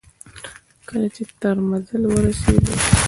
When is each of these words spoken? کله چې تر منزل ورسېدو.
کله 0.87 1.07
چې 1.15 1.23
تر 1.41 1.55
منزل 1.67 2.01
ورسېدو. 2.07 2.73